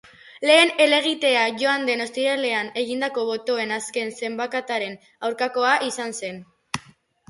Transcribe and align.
Lehen 0.49 0.71
helegitea 0.85 1.43
joan 1.63 1.85
den 1.91 2.01
ostiralean 2.07 2.73
egindako 2.85 3.29
botoen 3.31 3.77
azken 3.79 4.13
zenbaketaren 4.19 5.01
aurkakoa 5.31 5.81
izan 5.95 6.23
zen. 6.23 6.47